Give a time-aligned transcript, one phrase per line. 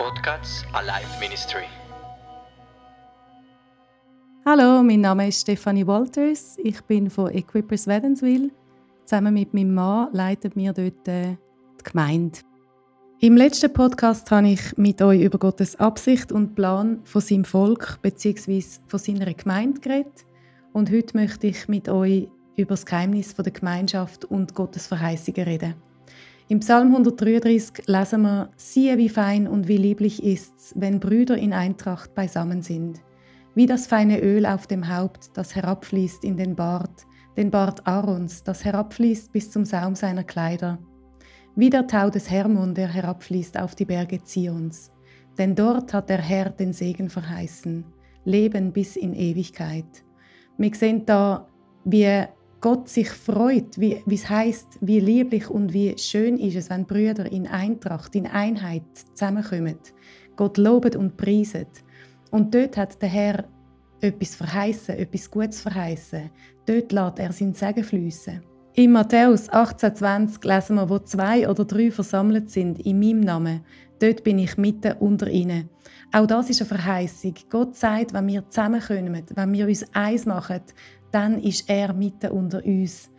[0.00, 1.66] Podcast Alive Ministry.
[4.46, 6.56] Hallo, mein Name ist Stefanie Walters.
[6.64, 8.50] Ich bin von Equippers Wädenswil.
[9.04, 11.36] Zusammen mit meinem Mann leiten wir dort äh,
[11.78, 12.38] die Gemeinde.
[13.18, 17.98] Im letzten Podcast habe ich mit euch über Gottes Absicht und Plan von seinem Volk
[18.00, 18.62] bzw.
[18.86, 20.24] von seiner Gemeinde geredet.
[20.72, 22.26] Und heute möchte ich mit euch
[22.56, 25.89] über das Geheimnis der Gemeinschaft und Gottes Verheißungen reden.
[26.50, 31.52] Im Psalm 133 lesen wir, siehe wie fein und wie lieblich ist's, wenn Brüder in
[31.52, 32.98] Eintracht beisammen sind.
[33.54, 38.42] Wie das feine Öl auf dem Haupt, das herabfließt in den Bart, den Bart Aarons,
[38.42, 40.80] das herabfließt bis zum Saum seiner Kleider.
[41.54, 44.90] Wie der Tau des Hermon, der herabfließt auf die Berge Zions.
[45.38, 47.84] Denn dort hat der Herr den Segen verheißen,
[48.24, 50.04] Leben bis in Ewigkeit.
[50.58, 51.46] Wir sehen da,
[51.84, 52.24] wie
[52.60, 57.30] Gott sich freut, wie, es heißt, wie lieblich und wie schön ist es, wenn Brüder
[57.30, 58.82] in Eintracht, in Einheit
[59.14, 59.76] zusammenkommen,
[60.36, 61.68] Gott lobet und preiset.
[62.30, 63.44] Und dort hat der Herr
[64.00, 66.30] etwas verheißen, etwas Gutes verheißen.
[66.66, 68.42] Dort lässt er sein Segen fließen.
[68.74, 73.64] In Matthäus 18,20 lesen wir, wo zwei oder drei versammelt sind in meinem Namen,
[73.98, 75.68] dort bin ich mitten unter ihnen.
[76.12, 77.34] Auch das ist eine Verheißung.
[77.48, 80.62] Gott sagt, wenn wir zusammenkommen, wenn wir uns eins machen,
[81.12, 83.10] dann ist er mitten unter uns.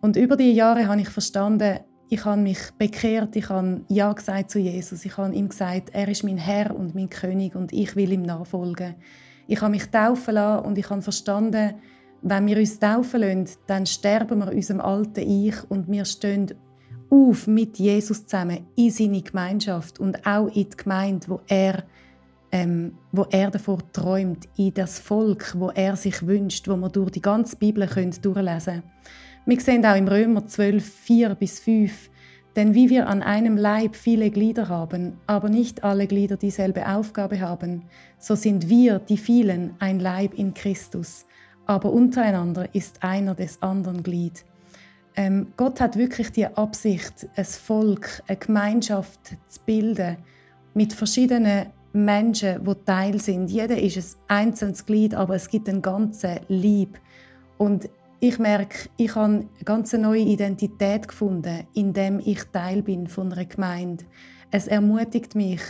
[0.00, 4.50] Und über die Jahre habe ich verstanden, ich habe mich bekehrt, ich habe Ja gesagt
[4.50, 7.96] zu Jesus, ich habe ihm gesagt, er ist mein Herr und mein König und ich
[7.96, 8.96] will ihm nachfolgen.
[9.46, 11.74] Ich habe mich taufen lassen und ich habe verstanden,
[12.20, 16.52] wenn wir uns taufen lassen, dann sterben wir unserem alten Ich und wir stehen
[17.08, 21.84] auf mit Jesus zusammen in seine Gemeinschaft und auch in die Gemeinde, wo er
[22.52, 27.10] ähm, wo er davor träumt, in das Volk, wo er sich wünscht, wo wir durch
[27.10, 28.82] die ganze Bibel können durchlesen.
[29.46, 32.10] Wir sehen auch im Römer 12, 4 bis 5,
[32.54, 37.40] denn wie wir an einem Leib viele Glieder haben, aber nicht alle Glieder dieselbe Aufgabe
[37.40, 37.84] haben,
[38.18, 41.26] so sind wir, die vielen, ein Leib in Christus,
[41.64, 44.44] aber untereinander ist einer des anderen Glied.
[45.16, 50.18] Ähm, Gott hat wirklich die Absicht, ein Volk, eine Gemeinschaft zu bilden
[50.74, 53.50] mit verschiedenen Menschen, die Teil sind.
[53.50, 56.98] Jeder ist ein einzelnes Glied, aber es gibt einen ganzen Lieb.
[57.58, 57.88] Und
[58.20, 63.44] ich merke, ich habe eine ganz neue Identität gefunden, indem ich Teil bin von einer
[63.44, 64.04] Gemeinde.
[64.50, 65.60] Es ermutigt mich,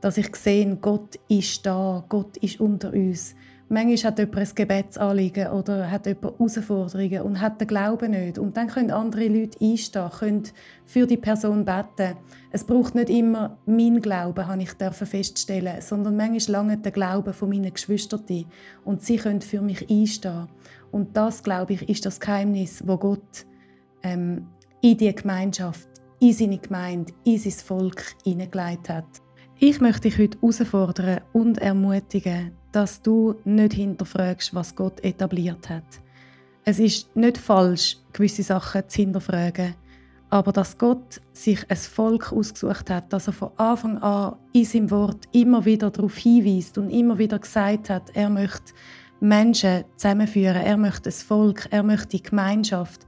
[0.00, 3.34] dass ich sehe, Gott ist da, Gott ist unter uns.
[3.68, 8.38] Manchmal hat jemand ein Gebetsanliegen oder hat jemand Herausforderungen und hat den Glauben nicht.
[8.38, 10.44] Und dann können andere Leute einstehen, können
[10.84, 12.16] für die Person beten.
[12.52, 17.48] Es braucht nicht immer mein Glauben, habe ich feststellen, sondern manchmal lange der Glaube von
[17.48, 18.46] meinen Geschwistern
[18.84, 20.46] und sie können für mich einstehen.
[20.92, 23.46] Und das, glaube ich, ist das Geheimnis, wo Gott
[24.04, 24.46] ähm,
[24.80, 25.88] in die Gemeinschaft,
[26.20, 29.06] in seine Gemeinde, in sein Volk hineingelegt hat.
[29.58, 36.02] Ich möchte dich heute herausfordern und ermutigen, dass du nicht hinterfragst, was Gott etabliert hat.
[36.62, 39.74] Es ist nicht falsch, gewisse Sachen zu hinterfragen,
[40.28, 44.90] aber dass Gott sich ein Volk ausgesucht hat, dass er von Anfang an in seinem
[44.90, 48.74] Wort immer wieder darauf hinweist und immer wieder gesagt hat, er möchte
[49.20, 53.06] Menschen zusammenführen, er möchte ein Volk, er möchte die Gemeinschaft.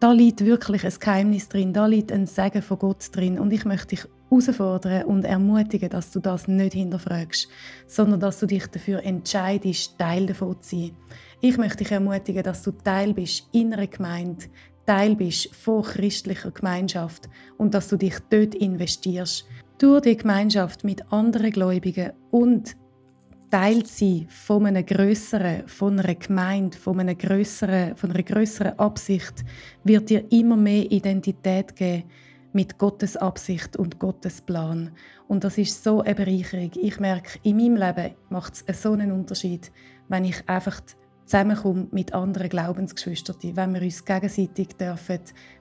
[0.00, 3.64] Da liegt wirklich ein Geheimnis drin, da liegt ein Segen von Gott drin und ich
[3.64, 7.48] möchte dich herausfordern und ermutigen, dass du das nicht hinterfragst,
[7.86, 10.96] sondern dass du dich dafür entscheidest, Teil davon zu sein.
[11.40, 14.46] Ich möchte dich ermutigen, dass du Teil bist in einer Gemeinde,
[14.86, 17.28] Teil bist von christlicher Gemeinschaft
[17.58, 19.44] und dass du dich dort investierst.
[19.78, 22.76] Durch die Gemeinschaft mit anderen Gläubigen und
[23.50, 29.44] Teil sein von einer größeren, von einer Gemeinde, von einer größeren, von einer größeren Absicht,
[29.84, 32.04] wird dir immer mehr Identität geben
[32.52, 34.90] mit Gottes Absicht und Gottes Plan.
[35.28, 36.70] Und das ist so eine Bereicherung.
[36.74, 39.72] Ich merke, in meinem Leben macht es so einen Unterschied,
[40.08, 40.80] wenn ich einfach
[41.24, 45.20] zusammenkomme mit anderen Glaubensgeschwistern, wenn wir uns gegenseitig dürfen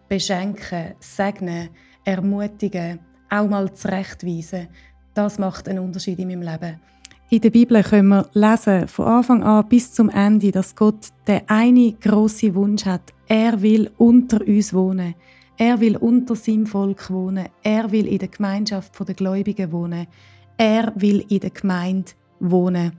[0.10, 1.70] beschenken, segnen,
[2.04, 3.00] ermutigen,
[3.30, 4.68] auch mal zurechtweisen.
[5.14, 6.80] Das macht einen Unterschied in meinem Leben.
[7.30, 11.44] In der Bibel können wir lesen, von Anfang an bis zum Ende, dass Gott der
[11.48, 13.14] eine große Wunsch hat.
[13.30, 15.16] Er will unter uns wohnen.
[15.62, 17.48] Er will unter seinem Volk wohnen.
[17.62, 20.08] Er will in der Gemeinschaft der Gläubigen wohnen.
[20.58, 22.94] Er will in der Gemeinde wohnen.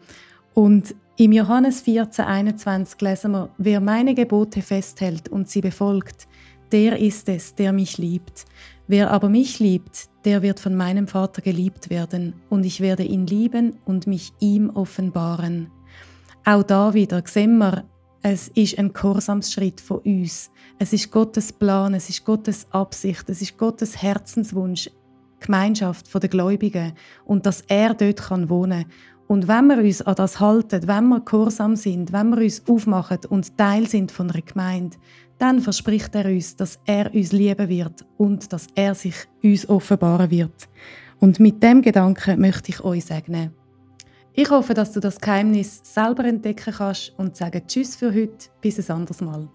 [0.55, 6.29] Und im Johannes 14, 21 lesen wir, wer meine Gebote festhält und sie befolgt,
[6.71, 8.45] der ist es, der mich liebt.
[8.87, 13.27] Wer aber mich liebt, der wird von meinem Vater geliebt werden, und ich werde ihn
[13.27, 15.69] lieben und mich ihm offenbaren.
[16.45, 17.83] Auch da wieder sehen wir,
[18.23, 20.51] es ist ein Gehorsamsschritt von uns.
[20.79, 24.91] Es ist Gottes Plan, es ist Gottes Absicht, es ist Gottes Herzenswunsch,
[25.41, 26.93] Gemeinschaft der Gläubigen
[27.25, 28.93] und dass er dort wohnen kann.
[29.27, 33.19] Und wenn wir uns an das halten, wenn wir gehorsam sind, wenn wir uns aufmachen
[33.29, 34.97] und Teil sind von einer Gemeinde,
[35.39, 40.31] dann verspricht er uns, dass er uns lieben wird und dass er sich uns offenbaren
[40.31, 40.69] wird.
[41.19, 43.53] Und mit dem Gedanken möchte ich euch segnen.
[44.35, 48.79] Ich hoffe, dass du das Geheimnis selber entdecken kannst und sage Tschüss für heute, bis
[48.79, 49.47] ein anderes Mal.